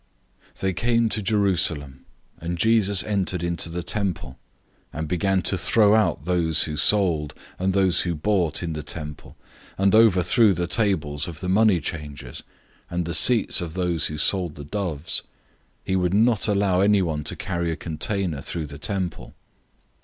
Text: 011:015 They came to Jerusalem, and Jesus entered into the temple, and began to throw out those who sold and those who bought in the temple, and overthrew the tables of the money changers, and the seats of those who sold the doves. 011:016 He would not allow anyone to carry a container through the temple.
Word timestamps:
011:015 0.55 0.59
They 0.61 0.73
came 0.73 1.09
to 1.09 1.21
Jerusalem, 1.21 2.05
and 2.39 2.57
Jesus 2.57 3.03
entered 3.03 3.43
into 3.43 3.69
the 3.69 3.83
temple, 3.83 4.39
and 4.91 5.07
began 5.07 5.43
to 5.43 5.59
throw 5.59 5.93
out 5.93 6.25
those 6.25 6.63
who 6.63 6.75
sold 6.75 7.35
and 7.59 7.71
those 7.71 8.01
who 8.01 8.15
bought 8.15 8.63
in 8.63 8.73
the 8.73 8.81
temple, 8.81 9.37
and 9.77 9.93
overthrew 9.93 10.53
the 10.55 10.65
tables 10.65 11.27
of 11.27 11.39
the 11.39 11.49
money 11.49 11.79
changers, 11.79 12.41
and 12.89 13.05
the 13.05 13.13
seats 13.13 13.61
of 13.61 13.75
those 13.75 14.07
who 14.07 14.17
sold 14.17 14.55
the 14.55 14.63
doves. 14.65 15.21
011:016 15.81 15.81
He 15.83 15.95
would 15.97 16.13
not 16.15 16.47
allow 16.47 16.79
anyone 16.81 17.23
to 17.23 17.35
carry 17.35 17.69
a 17.71 17.75
container 17.75 18.41
through 18.41 18.65
the 18.65 18.79
temple. 18.79 19.35